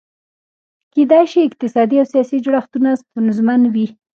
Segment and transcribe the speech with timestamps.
[0.93, 3.87] کېدای شي اقتصادي او سیاسي جوړښتونه ستونزمن وي.